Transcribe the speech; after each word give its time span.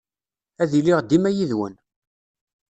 Ad 0.61 0.71
iliɣ 0.79 0.99
dima 1.01 1.29
yid-wen. 1.31 1.75